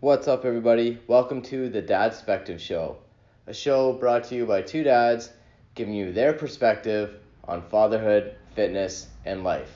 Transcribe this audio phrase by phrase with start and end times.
[0.00, 0.98] What's up, everybody?
[1.06, 2.98] Welcome to the Dadspective Show,
[3.46, 5.30] a show brought to you by two dads
[5.74, 7.14] giving you their perspective
[7.48, 9.72] on fatherhood, fitness, and life.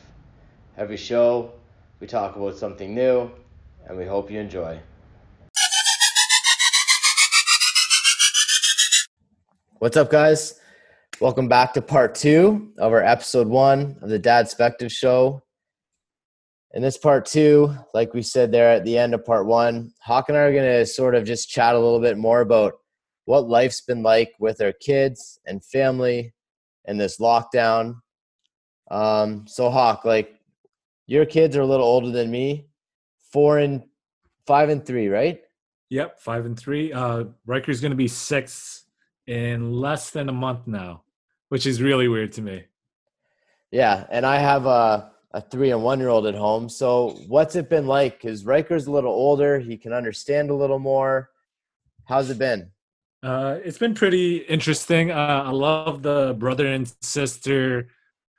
[0.76, 1.52] Every show,
[2.00, 3.30] we talk about something new,
[3.86, 4.78] and we hope you enjoy.
[9.78, 10.60] What's up, guys?
[11.18, 15.42] Welcome back to part two of our episode one of the Dadspective Show.
[16.72, 20.28] In this part two, like we said there at the end of part one, Hawk
[20.28, 22.74] and I are going to sort of just chat a little bit more about
[23.24, 26.32] what life's been like with our kids and family
[26.84, 27.96] in this lockdown.
[28.90, 30.34] Um, so, Hawk, like
[31.06, 32.66] your kids are a little older than me,
[33.32, 33.82] four and
[34.46, 35.42] five and three, right?
[35.88, 36.92] Yep, five and three.
[36.92, 38.84] Uh, Riker's going to be six
[39.26, 41.02] in less than a month now,
[41.48, 42.64] which is really weird to me.
[43.72, 46.68] Yeah, and I have a a three and one year old at home.
[46.68, 48.20] So what's it been like?
[48.20, 51.30] Because Riker's a little older, he can understand a little more.
[52.04, 52.70] How's it been?
[53.22, 55.10] Uh, it's been pretty interesting.
[55.10, 57.88] Uh, I love the brother and sister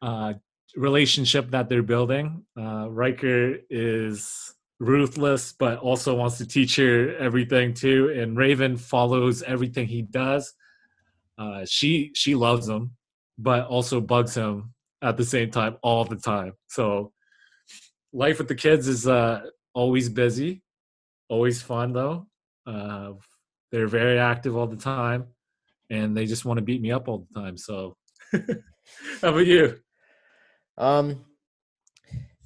[0.01, 0.33] uh,
[0.75, 2.43] relationship that they're building.
[2.57, 8.09] Uh, Riker is ruthless, but also wants to teach her everything too.
[8.09, 10.53] And Raven follows everything he does.
[11.37, 12.91] Uh, she she loves him,
[13.37, 16.53] but also bugs him at the same time all the time.
[16.67, 17.11] So
[18.13, 19.41] life with the kids is uh,
[19.73, 20.61] always busy,
[21.29, 22.27] always fun though.
[22.65, 23.13] Uh,
[23.71, 25.25] they're very active all the time,
[25.89, 27.57] and they just want to beat me up all the time.
[27.57, 27.95] So,
[28.33, 28.39] how
[29.21, 29.79] about you?
[30.77, 31.25] Um,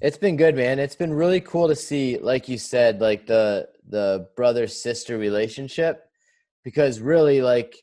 [0.02, 0.78] it's been good, man.
[0.78, 6.06] It's been really cool to see, like you said, like the the brother sister relationship,
[6.64, 7.76] because really, like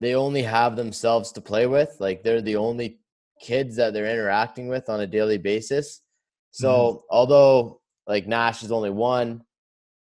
[0.00, 1.96] they only have themselves to play with.
[2.00, 2.98] Like they're the only
[3.40, 6.00] kids that they're interacting with on a daily basis.
[6.50, 6.98] So mm-hmm.
[7.10, 9.42] although like Nash is only one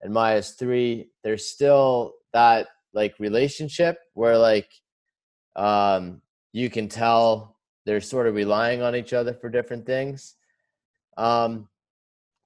[0.01, 4.71] and Maya's three, there's still that like relationship where like
[5.55, 10.35] um you can tell they're sort of relying on each other for different things.
[11.17, 11.69] Um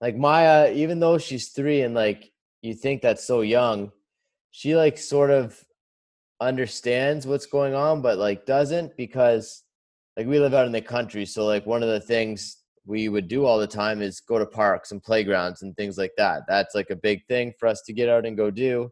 [0.00, 3.92] like Maya, even though she's three and like you think that's so young,
[4.50, 5.62] she like sort of
[6.40, 9.62] understands what's going on, but like doesn't because
[10.16, 13.28] like we live out in the country so like one of the things we would
[13.28, 16.42] do all the time is go to parks and playgrounds and things like that.
[16.48, 18.90] That's like a big thing for us to get out and go do.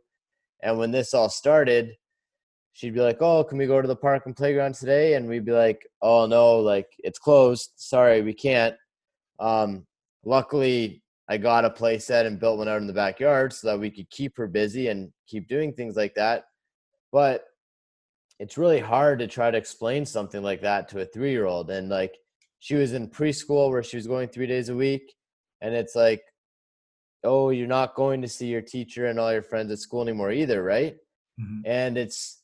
[0.62, 1.94] And when this all started
[2.74, 5.14] she'd be like oh can we go to the park and playground today?
[5.14, 7.72] And we'd be like oh no like it's closed.
[7.76, 8.76] Sorry we can't.
[9.40, 9.86] Um
[10.24, 13.78] luckily i got a play set and built one out in the backyard so that
[13.78, 16.44] we could keep her busy and keep doing things like that.
[17.12, 17.44] But
[18.38, 21.70] it's really hard to try to explain something like that to a three year old.
[21.70, 22.16] And like
[22.60, 25.14] she was in preschool where she was going three days a week.
[25.60, 26.22] And it's like,
[27.24, 30.30] oh, you're not going to see your teacher and all your friends at school anymore
[30.30, 30.96] either, right?
[31.40, 31.60] Mm-hmm.
[31.64, 32.40] And it's,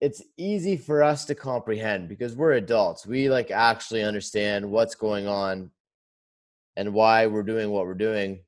[0.00, 3.06] it's easy for us to comprehend because we're adults.
[3.06, 5.70] We like actually understand what's going on
[6.76, 8.40] and why we're doing what we're doing.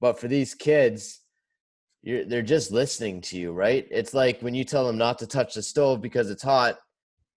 [0.00, 1.20] But for these kids,
[2.06, 3.86] you're they're just listening to you, right?
[3.90, 6.78] It's like when you tell them not to touch the stove because it's hot,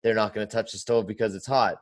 [0.04, 1.82] they're not going to touch the stove because it's hot.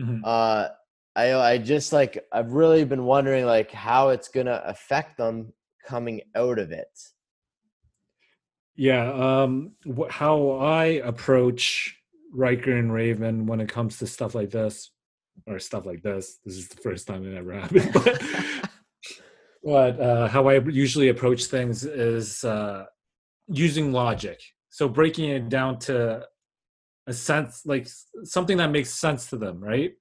[0.00, 0.20] Mm-hmm.
[0.24, 0.68] Uh,
[1.16, 5.52] I I just like I've really been wondering like how it's going to affect them
[5.84, 6.86] coming out of it.
[8.76, 11.98] Yeah, um, wh- how I approach
[12.32, 14.92] Riker and Raven when it comes to stuff like this,
[15.48, 16.38] or stuff like this.
[16.44, 18.22] This is the first time it ever happened, but
[19.62, 22.84] what uh, how I usually approach things is uh,
[23.48, 24.40] using logic.
[24.70, 26.26] So breaking it down to
[27.06, 27.88] a sense, like
[28.24, 29.92] something that makes sense to them, right?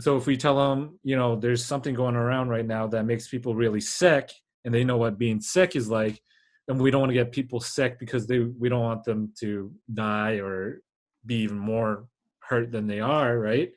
[0.00, 3.28] So if we tell them, you know, there's something going around right now that makes
[3.28, 4.30] people really sick,
[4.64, 6.20] and they know what being sick is like,
[6.66, 9.70] then we don't want to get people sick because they we don't want them to
[9.92, 10.80] die or
[11.26, 12.06] be even more
[12.40, 13.72] hurt than they are, right?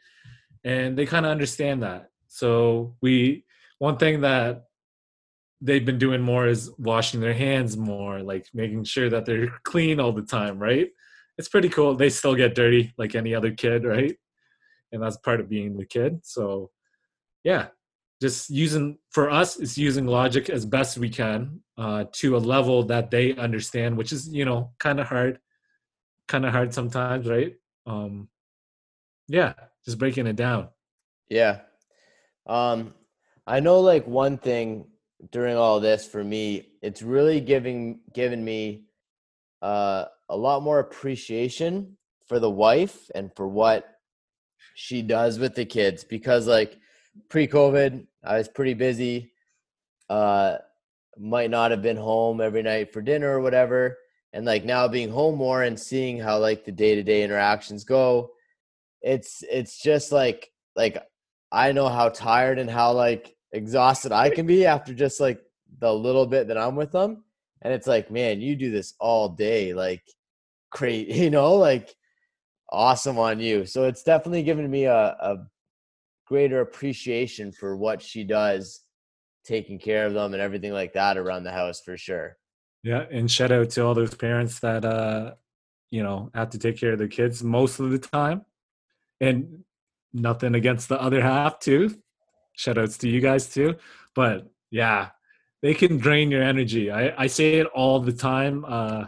[0.64, 2.10] And they kind of understand that.
[2.28, 3.46] So we
[3.80, 4.64] one thing that
[5.62, 10.00] they've been doing more is washing their hands more, like making sure that they're clean
[10.00, 10.90] all the time, right?
[11.38, 11.96] It's pretty cool.
[11.96, 14.16] They still get dirty like any other kid, right?
[14.92, 16.22] And that's part of being the kid.
[16.24, 16.72] So,
[17.44, 17.68] yeah,
[18.22, 22.84] just using for us is using logic as best we can uh, to a level
[22.84, 25.40] that they understand, which is you know kind of hard,
[26.28, 27.56] kind of hard sometimes, right?
[27.86, 28.28] Um,
[29.28, 29.54] yeah,
[29.86, 30.70] just breaking it down.
[31.30, 31.60] Yeah,
[32.48, 32.94] um,
[33.46, 34.86] I know like one thing
[35.32, 38.84] during all this for me, it's really giving given me
[39.62, 41.98] uh, a lot more appreciation
[42.28, 43.86] for the wife and for what
[44.76, 46.78] she does with the kids because like
[47.30, 49.32] pre-COVID, I was pretty busy.
[50.10, 50.58] Uh,
[51.20, 53.98] might not have been home every night for dinner or whatever
[54.34, 58.30] and like now being home more and seeing how like the day-to-day interactions go
[59.02, 60.98] it's it's just like like
[61.52, 65.42] i know how tired and how like exhausted i can be after just like
[65.80, 67.24] the little bit that i'm with them
[67.62, 70.04] and it's like man you do this all day like
[70.72, 71.96] great you know like
[72.70, 73.66] awesome on you.
[73.66, 75.38] So it's definitely given me a, a
[76.26, 78.82] greater appreciation for what she does
[79.46, 82.38] taking care of them and everything like that around the house for sure.
[82.84, 85.34] Yeah and shout out to all those parents that uh
[85.90, 88.46] you know have to take care of their kids most of the time
[89.20, 89.64] and
[90.14, 91.96] nothing against the other half too
[92.58, 93.76] shout outs to you guys too
[94.14, 95.10] but yeah
[95.64, 96.92] they can drain your energy.
[96.92, 99.06] I, I say it all the time uh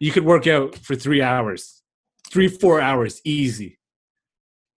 [0.00, 1.82] you could work out for three hours
[2.30, 3.78] three four hours easy.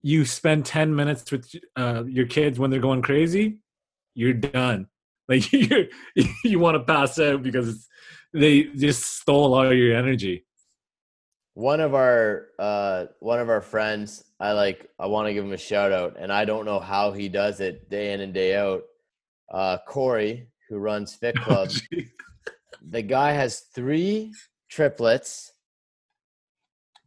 [0.03, 3.59] You spend 10 minutes with uh, your kids when they're going crazy
[4.15, 4.87] you're done.
[5.29, 5.89] Like you
[6.44, 7.89] you want to pass out because
[8.35, 10.44] they just stole all your energy
[11.55, 15.53] one of our uh one of our friends i like i want to give him
[15.53, 18.57] a shout out and i don't know how he does it day in and day
[18.57, 18.83] out.
[19.51, 21.71] Uh corey who runs fit Oh, club
[22.83, 24.33] the guy has three
[24.69, 25.53] triplets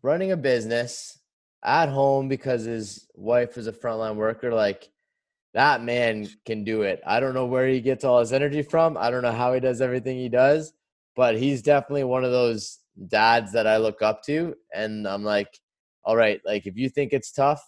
[0.04, 1.20] running a business
[1.64, 4.90] at home because his wife is a frontline worker like
[5.56, 7.02] that man can do it.
[7.08, 9.60] I don't know where he gets all his energy from i don't know how he
[9.60, 10.72] does everything he does
[11.16, 15.60] but he's definitely one of those dads that i look up to and i'm like
[16.04, 17.62] all right like if you think it's tough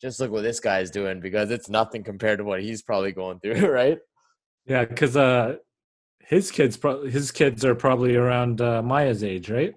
[0.00, 3.40] just look what this guy's doing because it's nothing compared to what he's probably going
[3.40, 3.98] through right?
[4.66, 5.56] Yeah because uh
[6.20, 9.74] his kids pro- his kids are probably around uh, maya's age right?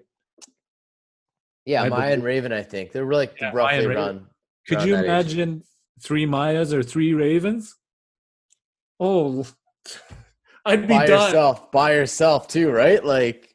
[1.64, 2.92] Yeah I maya and raven i think.
[2.92, 4.26] They're like Yeah, roughly around
[4.66, 5.08] could around you that age.
[5.08, 5.62] imagine
[6.02, 7.76] three mayas or three ravens?
[9.00, 9.46] Oh
[10.66, 11.26] i'd be by done.
[11.26, 13.02] yourself by yourself too right?
[13.02, 13.54] Like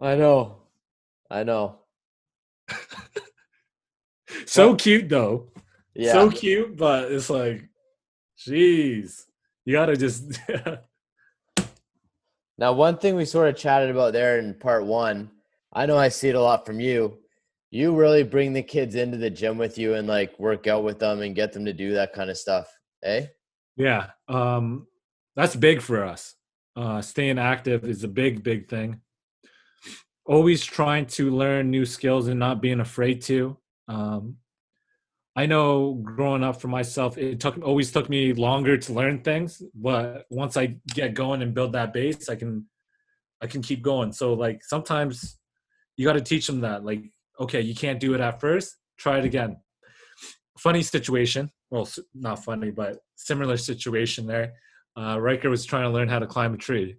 [0.00, 0.59] i know
[1.30, 1.78] i know.
[4.46, 5.48] So cute though.
[5.94, 6.12] Yeah.
[6.12, 7.68] so cute but it's like
[8.38, 9.24] jeez.
[9.64, 10.38] You gotta just
[12.58, 15.30] now one thing we sort of chatted about there in part one
[15.72, 17.18] i know i see it a lot from you.
[17.70, 20.98] You really bring the kids into the gym with you and like work out with
[20.98, 22.68] them and get them to do that kind of stuff
[23.02, 23.26] eh?
[23.76, 24.86] Yeah, um,
[25.36, 26.34] that's big for us.
[26.76, 29.00] Uh, staying active is a big, big thing.
[30.30, 33.56] Always trying to learn new skills and not being afraid to.
[33.88, 34.36] Um,
[35.34, 39.60] I know growing up for myself, it took always took me longer to learn things,
[39.74, 42.66] but once I get going and build that base, I can
[43.42, 44.12] I can keep going.
[44.12, 45.38] So like sometimes
[45.96, 47.02] you got to teach them that like
[47.40, 49.56] okay, you can't do it at first, try it again.
[50.58, 54.52] Funny situation, well, not funny, but similar situation there.
[54.96, 56.96] Uh, Riker was trying to learn how to climb a tree.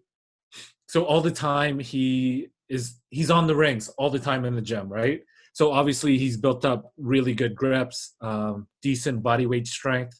[0.90, 4.62] So all the time he is he's on the rings all the time in the
[4.62, 5.22] gym, right?
[5.54, 10.20] So obviously he's built up really good grips, um, decent body weight strength,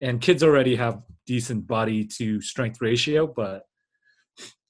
[0.00, 3.62] and kids already have decent body to strength ratio, but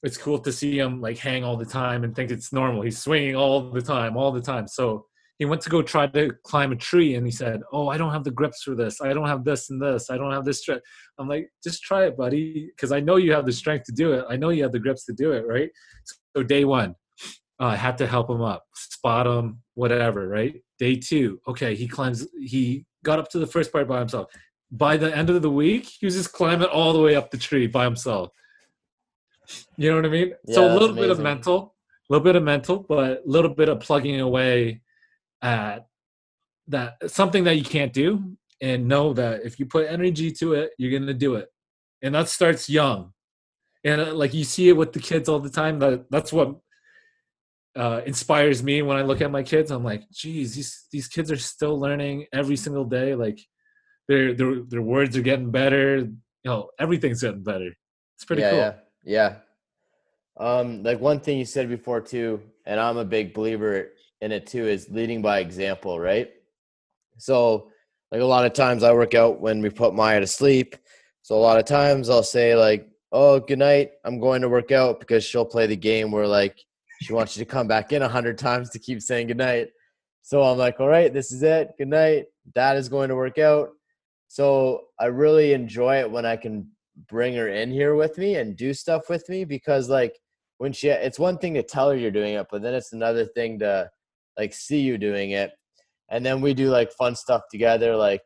[0.02, 2.82] it's cool to see him like hang all the time and think it's normal.
[2.82, 4.66] He's swinging all the time, all the time.
[4.66, 5.06] So
[5.38, 8.12] he went to go try to climb a tree and he said, Oh, I don't
[8.12, 9.00] have the grips for this.
[9.00, 10.10] I don't have this and this.
[10.10, 10.84] I don't have this strength.
[11.18, 12.70] I'm like, just try it, buddy.
[12.78, 14.24] Cause I know you have the strength to do it.
[14.28, 15.46] I know you have the grips to do it.
[15.46, 15.70] Right.
[16.34, 16.94] So day one,
[17.60, 20.26] uh, I had to help him up, spot him, whatever.
[20.26, 20.62] Right.
[20.78, 24.30] Day two, okay, he climbs, he got up to the first part by himself.
[24.70, 27.38] By the end of the week, he was just climbing all the way up the
[27.38, 28.30] tree by himself.
[29.76, 30.32] You know what I mean?
[30.50, 31.76] so a little bit of mental,
[32.10, 34.82] a little bit of mental, but a little bit of plugging away
[35.42, 35.86] at
[36.68, 40.70] that something that you can't do and know that if you put energy to it,
[40.78, 41.48] you're going to do it.
[42.02, 43.12] And that starts young.
[43.84, 45.78] And uh, like you see it with the kids all the time.
[45.78, 46.56] That that's what
[47.76, 49.70] uh, inspires me when I look at my kids.
[49.70, 53.14] I'm like, geez, these these kids are still learning every single day.
[53.14, 53.38] Like
[54.08, 55.98] their their their words are getting better.
[55.98, 57.72] You know, everything's getting better.
[58.16, 58.58] It's pretty yeah, cool.
[58.58, 58.74] Yeah,
[59.04, 59.36] yeah.
[60.38, 63.90] Um, like one thing you said before too, and I'm a big believer
[64.20, 66.30] in it too, is leading by example, right?
[67.18, 67.70] So,
[68.12, 70.76] like a lot of times I work out when we put Maya to sleep.
[71.22, 73.92] So a lot of times I'll say like, "Oh, good night.
[74.04, 76.58] I'm going to work out," because she'll play the game where like
[77.02, 79.68] she wants you to come back in a hundred times to keep saying good night.
[80.22, 81.72] So I'm like, "All right, this is it.
[81.78, 82.26] Good night.
[82.54, 83.70] Dad is going to work out."
[84.28, 86.70] So I really enjoy it when I can
[87.08, 90.18] bring her in here with me and do stuff with me because like
[90.58, 93.26] when she it's one thing to tell her you're doing it but then it's another
[93.26, 93.88] thing to
[94.38, 95.52] like see you doing it
[96.10, 98.22] and then we do like fun stuff together like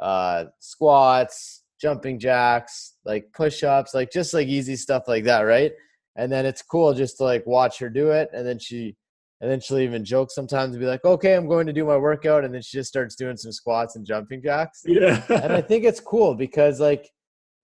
[0.00, 5.72] uh squats jumping jacks, like push-ups, like just like easy stuff like that, right?
[6.16, 8.96] And then it's cool just to like watch her do it, and then she,
[9.42, 11.98] and then she'll even joke sometimes and be like, "Okay, I'm going to do my
[11.98, 14.82] workout," and then she just starts doing some squats and jumping jacks.
[14.86, 15.22] Yeah.
[15.28, 17.10] and I think it's cool because like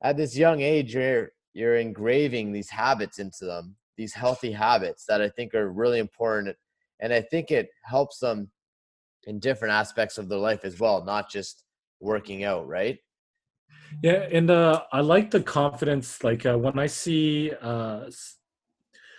[0.03, 5.23] at this young age, you're you're engraving these habits into them, these healthy habits that
[5.23, 6.57] I think are really important,
[7.01, 8.51] and I think it helps them
[9.25, 11.65] in different aspects of their life as well, not just
[12.01, 12.99] working out, right?
[14.03, 16.23] Yeah, and uh, I like the confidence.
[16.25, 18.11] Like uh, when I see uh,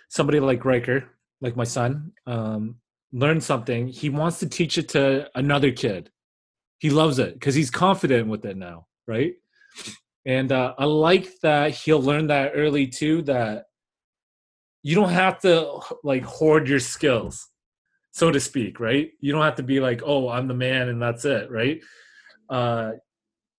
[0.08, 1.04] somebody like Riker,
[1.40, 2.76] like my son, um,
[3.12, 6.10] learn something, he wants to teach it to another kid.
[6.78, 9.34] He loves it because he's confident with it now, right?
[10.26, 13.22] And uh, I like that he'll learn that early too.
[13.22, 13.64] That
[14.82, 17.48] you don't have to like hoard your skills,
[18.12, 19.10] so to speak, right?
[19.20, 21.80] You don't have to be like, oh, I'm the man and that's it, right?
[22.48, 22.92] Uh,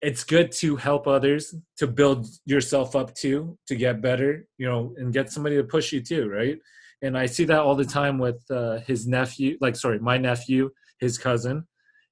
[0.04, 4.94] it's good to help others to build yourself up too to get better you know
[4.98, 6.60] and get somebody to push you too right
[7.02, 10.70] and i see that all the time with uh, his nephew like sorry my nephew
[11.00, 11.66] his cousin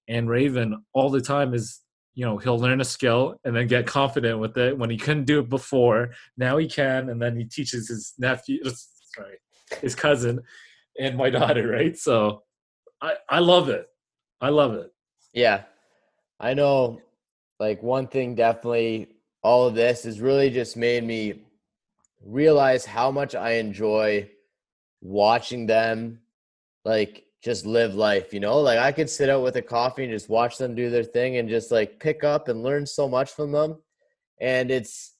[0.07, 1.81] and raven all the time is
[2.13, 5.25] you know he'll learn a skill and then get confident with it when he couldn't
[5.25, 8.63] do it before now he can and then he teaches his nephew
[9.15, 9.35] sorry
[9.81, 10.39] his cousin
[10.99, 12.43] and my daughter right so
[13.01, 13.87] i i love it
[14.41, 14.91] i love it
[15.33, 15.63] Yeah.
[16.39, 16.99] I know
[17.59, 19.09] like one thing definitely
[19.43, 21.43] all of this has really just made me
[22.25, 24.29] realize how much I enjoy
[25.01, 26.19] watching them
[26.83, 28.59] like just live life, you know?
[28.59, 31.37] Like I could sit out with a coffee and just watch them do their thing
[31.37, 33.77] and just like pick up and learn so much from them.
[34.39, 35.10] And it's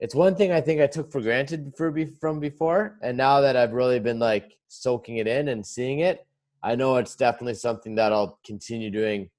[0.00, 3.40] it's one thing I think I took for granted for be, from before, and now
[3.40, 6.26] that I've really been like soaking it in and seeing it,
[6.62, 9.30] I know it's definitely something that I'll continue doing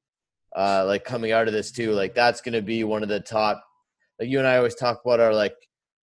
[0.56, 1.92] uh, like coming out of this too.
[1.92, 3.64] Like that's to be one of the top.
[4.20, 5.56] Like you and I always talk about our like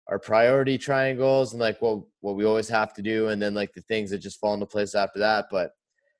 [0.07, 3.73] our priority triangles and like what what we always have to do, and then like
[3.73, 5.45] the things that just fall into place after that.
[5.49, 5.71] But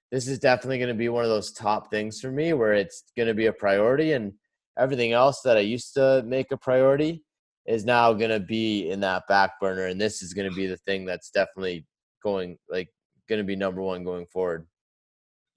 [0.10, 3.34] this is definitely to be one of those top things for me where it's to
[3.34, 4.34] be a priority, and
[4.80, 7.24] everything else that I used to make a priority
[7.66, 10.68] is now going to be in that back burner, and this is going to be
[10.68, 11.86] the thing that's definitely
[12.24, 12.90] going like
[13.30, 14.68] going to be number one going forward.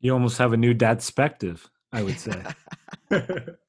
[0.00, 2.42] you almost have a new dad perspective i would say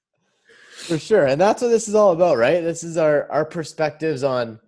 [0.76, 1.26] For sure.
[1.26, 2.62] And that's what this is all about, right?
[2.62, 4.60] This is our our perspectives on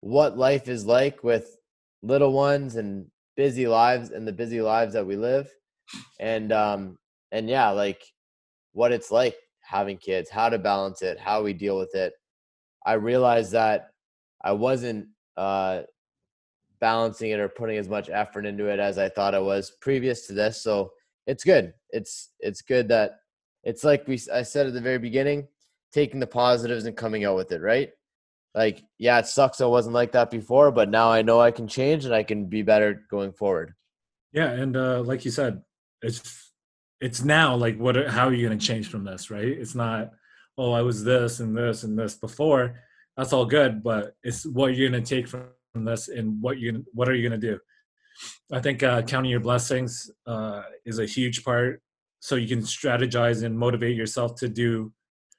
[0.00, 1.54] what life is like with
[2.02, 5.48] little ones and busy lives and the busy lives that we live.
[6.18, 6.98] And um
[7.30, 8.02] and yeah, like
[8.72, 12.14] what it's like having kids, how to balance it, how we deal with it.
[12.84, 13.90] I realized that
[14.42, 15.82] I wasn't uh
[16.80, 20.26] balancing it or putting as much effort into it as I thought I was previous
[20.26, 20.62] to this.
[20.62, 20.92] So
[21.26, 21.74] it's good.
[21.90, 23.20] It's it's good that
[23.64, 25.48] it's like we I said at the very beginning,
[25.92, 27.90] taking the positives and coming out with it, right?
[28.54, 31.68] Like, yeah, it sucks I wasn't like that before, but now I know I can
[31.68, 33.74] change and I can be better going forward.
[34.32, 35.62] Yeah, and uh, like you said,
[36.02, 36.52] it's
[37.00, 37.96] it's now like what?
[38.08, 39.30] How are you going to change from this?
[39.30, 39.46] Right?
[39.46, 40.10] It's not.
[40.58, 42.80] Oh, I was this and this and this before.
[43.16, 46.84] That's all good, but it's what you're going to take from this and what you
[46.92, 47.58] what are you going to do?
[48.52, 51.82] I think uh, counting your blessings uh, is a huge part,
[52.20, 54.92] so you can strategize and motivate yourself to do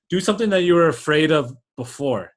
[0.10, 2.34] do something that you were afraid of before.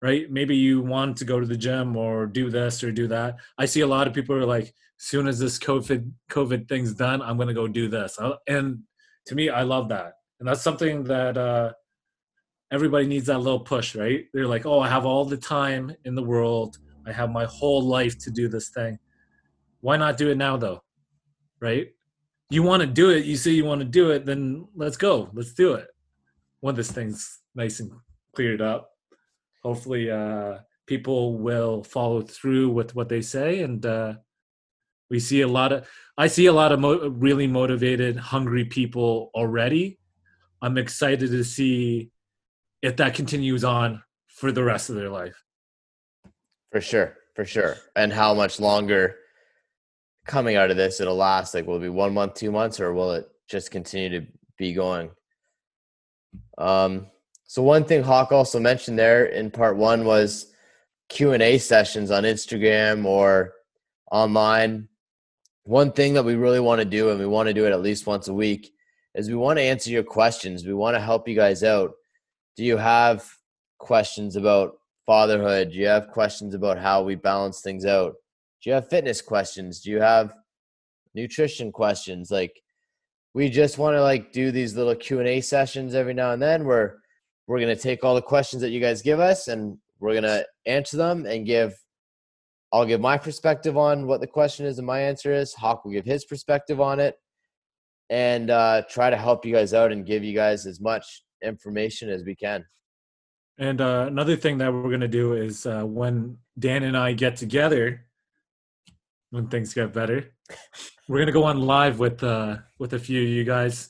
[0.00, 0.30] Right?
[0.30, 3.36] Maybe you want to go to the gym or do this or do that.
[3.56, 7.22] I see a lot of people are like, soon as this COVID COVID thing's done,
[7.22, 8.18] I'm gonna go do this.
[8.46, 8.80] And
[9.26, 11.72] to me, I love that, and that's something that uh,
[12.72, 14.24] everybody needs that little push, right?
[14.34, 16.78] They're like, oh, I have all the time in the world.
[17.06, 18.98] I have my whole life to do this thing.
[19.82, 20.82] Why not do it now, though?
[21.60, 21.90] Right?
[22.50, 23.24] You want to do it.
[23.24, 24.26] You say you want to do it.
[24.26, 25.30] Then let's go.
[25.32, 25.86] Let's do it.
[26.58, 27.92] When this thing's nice and
[28.34, 28.90] cleared up,
[29.62, 30.58] hopefully, uh,
[30.88, 33.86] people will follow through with what they say and.
[33.86, 34.14] Uh,
[35.10, 39.30] we see a lot of i see a lot of mo- really motivated hungry people
[39.34, 39.98] already
[40.62, 42.10] i'm excited to see
[42.80, 45.44] if that continues on for the rest of their life
[46.72, 47.76] For sure, for sure.
[47.94, 49.16] And how much longer
[50.26, 51.54] coming out of this it'll last?
[51.54, 54.26] Like will it be one month, two months, or will it just continue to
[54.56, 55.10] be going?
[56.56, 57.06] Um
[57.44, 60.52] so one thing Hawk also mentioned there in part one was
[61.10, 63.52] Q and A sessions on Instagram or
[64.10, 64.88] online.
[65.64, 67.82] One thing that we really want to do, and we want to do it at
[67.82, 68.72] least once a week,
[69.14, 70.66] is we want to answer your questions.
[70.66, 71.92] We want to help you guys out.
[72.56, 73.28] Do you have
[73.78, 74.74] questions about
[75.06, 75.72] fatherhood?
[75.72, 78.14] Do you have questions about how we balance things out?
[78.62, 79.80] Do you have fitness questions?
[79.80, 80.34] Do you have
[81.14, 82.30] nutrition questions?
[82.30, 82.60] Like
[83.34, 86.98] we just want to like do these little Q&A sessions every now and then where
[87.46, 90.22] we're going to take all the questions that you guys give us and we're going
[90.22, 91.74] to answer them and give
[92.74, 95.52] I'll give my perspective on what the question is and my answer is.
[95.52, 97.16] Hawk will give his perspective on it
[98.12, 102.10] and uh, try to help you guys out and give you guys as much information
[102.10, 102.62] as we can.
[103.56, 107.14] And uh, another thing that we're going to do is uh, when Dan and I
[107.14, 108.04] get together,
[109.30, 110.26] when things get better,
[111.08, 113.88] we're going to go on live with uh, with a few of you guys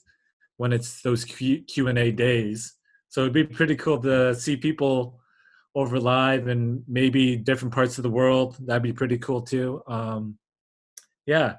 [0.56, 2.74] when it's those Q and A days.
[3.08, 5.18] So it'd be pretty cool to see people
[5.74, 8.56] over live and maybe different parts of the world.
[8.60, 9.82] That'd be pretty cool too.
[9.88, 10.38] Um,
[11.26, 11.56] yeah,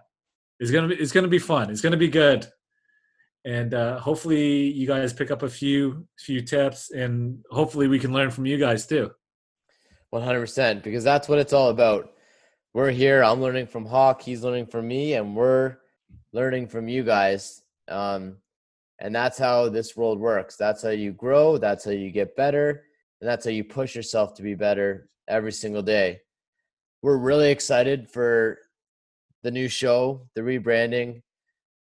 [0.63, 1.69] it's gonna be it's gonna be fun.
[1.69, 2.47] It's gonna be good,
[3.45, 8.13] and uh, hopefully you guys pick up a few few tips, and hopefully we can
[8.13, 9.11] learn from you guys too.
[10.09, 12.11] One hundred percent, because that's what it's all about.
[12.73, 13.23] We're here.
[13.23, 14.21] I'm learning from Hawk.
[14.21, 15.77] He's learning from me, and we're
[16.31, 17.61] learning from you guys.
[17.87, 18.37] Um,
[18.99, 20.55] and that's how this world works.
[20.55, 21.57] That's how you grow.
[21.57, 22.83] That's how you get better
[23.23, 26.19] and that's how you push yourself to be better every single day.
[27.01, 28.59] We're really excited for
[29.43, 31.21] the new show, the rebranding.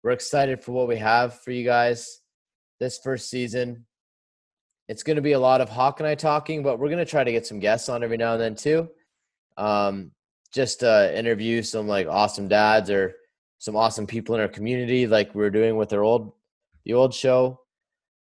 [0.03, 2.21] We're excited for what we have for you guys
[2.79, 3.85] this first season.
[4.89, 7.05] It's going to be a lot of Hawk and I talking, but we're going to
[7.05, 8.89] try to get some guests on every now and then too.
[9.57, 10.11] Um,
[10.53, 13.15] just to interview some like awesome dads or
[13.59, 16.33] some awesome people in our community, like we are doing with our old
[16.85, 17.59] the old show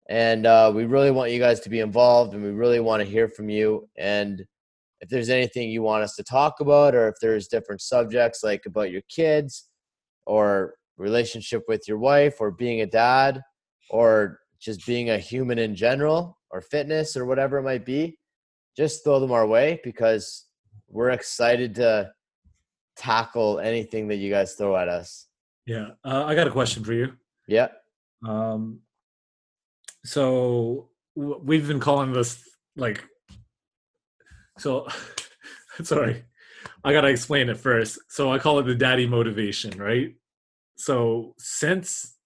[0.08, 3.08] and uh, we really want you guys to be involved and we really want to
[3.08, 4.46] hear from you and
[5.00, 8.66] if there's anything you want us to talk about or if there's different subjects like
[8.66, 9.68] about your kids
[10.26, 13.40] or relationship with your wife or being a dad
[13.90, 18.18] or just being a human in general or fitness or whatever it might be
[18.76, 20.46] just throw them our way because
[20.88, 22.10] we're excited to
[22.96, 25.26] tackle anything that you guys throw at us.
[25.66, 27.12] Yeah uh, i got a question for you.
[27.46, 27.68] Yeah.
[28.26, 28.80] Um
[30.04, 32.42] so we've been calling this
[32.76, 33.04] like
[34.58, 34.86] so
[35.82, 36.24] sorry.
[36.84, 37.98] I gotta explain it first.
[38.08, 40.14] So i call it the daddy motivation right?
[40.76, 42.16] So since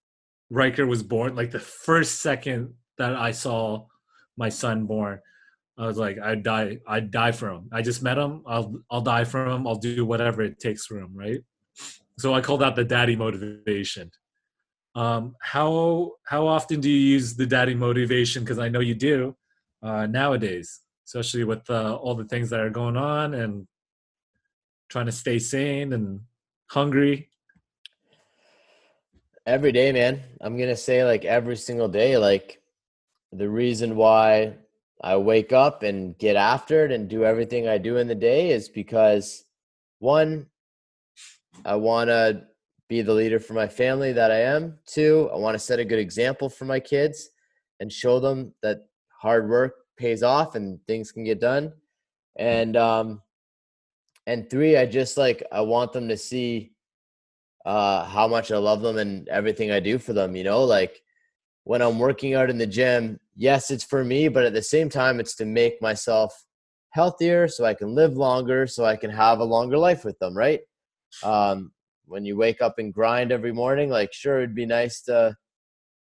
[0.51, 3.87] Riker was born like the first second that i saw
[4.37, 5.19] my son born
[5.79, 7.69] i was like i'd die i'd die for him.
[7.73, 8.43] I just met him.
[8.47, 9.67] I'll i'll die for him.
[9.67, 11.41] I'll do whatever it takes for him right?
[12.19, 14.11] So i call that the daddy motivation.
[14.95, 18.45] Um, how how often do you use the daddy motivation?
[18.45, 19.35] Because I know you do
[19.83, 20.81] uh, nowadays,
[21.15, 23.67] especially with uh, all the things that are going on and
[24.89, 26.21] trying to stay sane and
[26.71, 27.29] hungry.
[29.45, 30.23] Every day, man.
[30.41, 32.17] I'm gonna say like every single day.
[32.17, 32.63] Like
[33.31, 34.55] the reason why
[35.03, 38.51] I wake up and get after it and do everything I do in the day
[38.51, 39.45] is because
[39.99, 40.47] one,
[41.63, 42.45] I want to
[42.89, 44.79] be the leader for my family that I am.
[44.87, 47.29] Two, I want to set a good example for my kids
[47.81, 48.87] and show them that
[49.21, 51.73] hard work pays off and things can get done.
[52.37, 53.23] And um
[54.27, 56.73] and three, I just like I want them to see
[57.65, 61.01] uh how much I love them and everything I do for them, you know, like
[61.65, 64.89] when I'm working out in the gym, yes, it's for me, but at the same
[64.89, 66.31] time it's to make myself
[66.91, 70.37] healthier so I can live longer so I can have a longer life with them,
[70.37, 70.61] right?
[71.23, 71.73] Um
[72.07, 75.37] when you wake up and grind every morning like sure it'd be nice to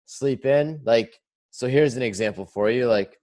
[0.05, 1.11] sleep in like
[1.51, 3.19] so here's an example for you like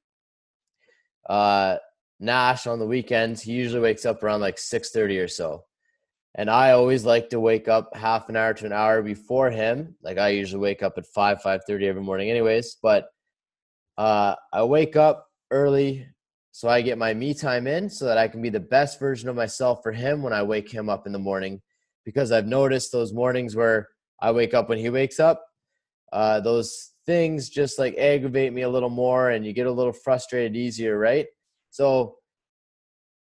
[1.29, 1.77] uh
[2.19, 5.65] nash on the weekends he usually wakes up around like 6.30 or so.
[6.35, 9.97] And i always like to wake up half an hour to an hour before him
[10.03, 13.09] like i usually wake up at 5 5.30 every morning anyways but
[13.99, 16.07] uh i wake up early
[16.53, 19.29] so i get my me time in so that i can be the best version
[19.29, 21.61] of myself for him when i wake him up in the morning
[22.05, 23.89] because I've noticed those mornings where
[24.21, 25.45] I wake up when he wakes up,
[26.13, 29.93] uh, those things just like aggravate me a little more and you get a little
[29.93, 31.27] frustrated easier, right?
[31.71, 32.17] So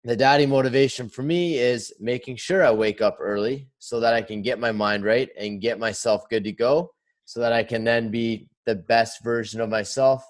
[0.03, 4.21] the daddy motivation for me is making sure I wake up early so that I
[4.21, 6.91] can get my mind right and get myself good to go
[7.25, 10.25] so that I can then be the best version of myself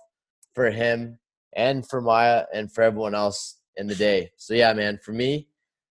[0.54, 1.18] for him
[1.54, 4.32] and for Maya and for everyone else in the day.
[4.36, 5.48] So yeah, man, for me,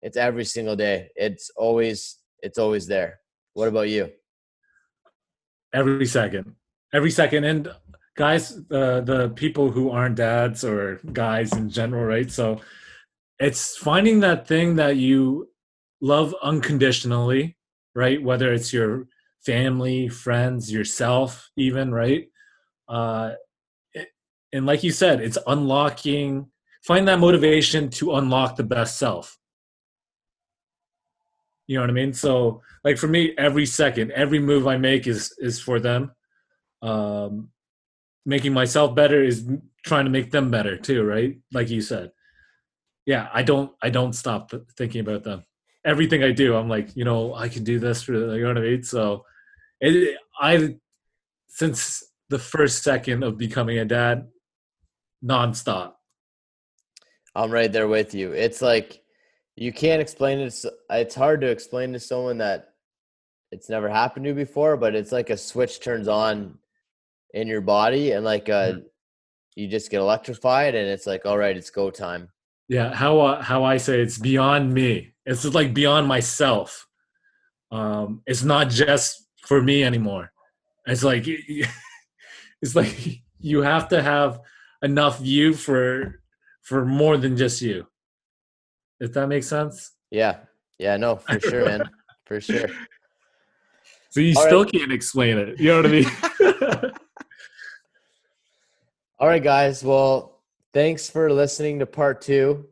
[0.03, 1.09] it's every single day.
[1.17, 3.21] It's always it's always there.
[3.55, 4.11] What about you?
[5.73, 6.55] Every second,
[6.93, 7.69] every second, and
[8.17, 12.31] guys, uh, the people who aren't dads or guys in general, right?
[12.31, 12.61] So
[13.39, 15.49] it's finding that thing that you
[16.01, 17.57] love unconditionally,
[17.95, 18.23] right?
[18.23, 19.07] Whether it's your
[19.45, 22.29] family, friends, yourself, even, right?
[22.89, 23.33] Uh,
[24.53, 26.49] and like you said, it's unlocking.
[26.83, 29.39] Find that motivation to unlock the best self
[31.67, 32.13] you know what I mean?
[32.13, 36.13] So like for me, every second, every move I make is is for them.
[36.83, 37.51] Um,
[38.27, 39.49] making myself better is
[39.85, 41.39] trying to make them better too, right?
[41.53, 42.13] Like you said.
[43.07, 45.45] Yeah, I don't I don't stop thinking about them.
[45.85, 48.59] Everything I do, I'm like, you know, I can do this for you know what
[48.59, 48.83] I mean.
[48.85, 49.25] So,
[49.81, 50.77] it, I
[51.49, 54.29] since the first second of becoming a dad,
[55.25, 55.95] nonstop.
[57.35, 58.33] I'm right there with you.
[58.33, 59.02] It's like
[59.57, 60.65] you can't explain it.
[60.91, 62.73] It's hard to explain to someone that
[63.51, 66.59] it's never happened to you before, but it's like a switch turns on
[67.35, 68.81] in your body and like uh, mm-hmm.
[69.55, 72.29] you just get electrified and it's like, all right, it's go time.
[72.69, 75.13] Yeah, how uh, how I say it's beyond me.
[75.27, 76.89] It's like beyond myself.
[77.71, 80.33] Um, it's not just for me anymore.
[80.87, 81.25] It's like
[82.63, 84.41] it's like you have to have
[84.83, 86.23] enough you for
[86.63, 87.87] for more than just you.
[89.03, 89.91] If that makes sense.
[90.13, 90.37] Yeah.
[90.79, 90.97] Yeah.
[90.97, 91.83] No, for sure, man.
[92.27, 92.69] For sure.
[94.11, 94.73] So you All still right.
[94.73, 95.59] can't explain it.
[95.61, 96.93] You know what I mean?
[99.19, 99.83] All right, guys.
[99.83, 100.41] Well,
[100.73, 102.65] thanks for listening to part two.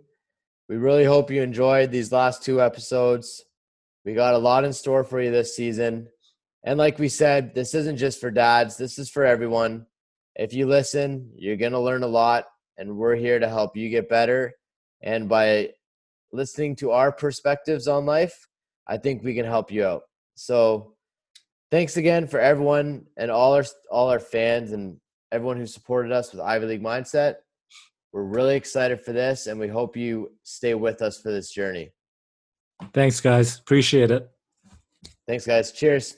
[0.68, 3.44] We really hope you enjoyed these last two episodes.
[4.04, 6.06] We got a lot in store for you this season.
[6.62, 9.84] And like we said, this isn't just for dads, this is for everyone.
[10.36, 12.44] If you listen, you're going to learn a lot,
[12.78, 14.54] and we're here to help you get better.
[15.02, 15.70] And by
[16.32, 18.46] listening to our perspectives on life,
[18.86, 20.02] I think we can help you out.
[20.34, 20.94] So,
[21.70, 24.98] thanks again for everyone and all our all our fans and
[25.32, 27.36] everyone who supported us with IV League Mindset.
[28.12, 31.92] We're really excited for this, and we hope you stay with us for this journey.
[32.92, 33.58] Thanks, guys.
[33.58, 34.28] Appreciate it.
[35.28, 35.70] Thanks, guys.
[35.70, 36.16] Cheers.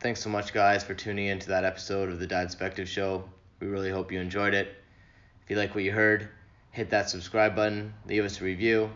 [0.00, 3.24] Thanks so much, guys, for tuning in to that episode of the Dadspective Show.
[3.64, 4.68] We really hope you enjoyed it.
[5.42, 6.28] If you like what you heard,
[6.70, 8.90] hit that subscribe button, leave us a review.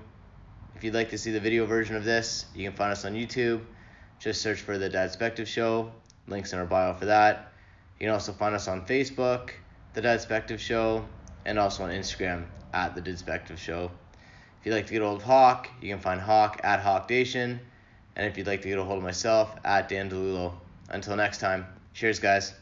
[0.77, 3.15] If you'd like to see the video version of this, you can find us on
[3.15, 3.63] YouTube.
[4.19, 5.91] Just search for the Dad Show.
[6.27, 7.51] Links in our bio for that.
[7.99, 9.53] You can also find us on Facebook,
[9.95, 11.03] the Dad Show,
[11.47, 13.91] and also on Instagram at the Dad Show.
[14.61, 17.59] If you'd like to get a hold of Hawk, you can find Hawk at Hawkdation.
[18.17, 20.53] And if you'd like to get a hold of myself, at Dan DiLullo.
[20.91, 22.53] Until next time, cheers, guys.